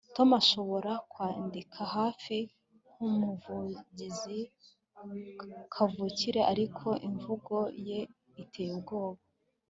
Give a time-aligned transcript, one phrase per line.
[0.15, 2.37] Tom arashobora kwandika hafi
[2.91, 4.39] nkumuvugizi
[5.73, 7.55] kavukire ariko imvugo
[7.87, 7.99] ye
[8.43, 9.21] iteye ubwoba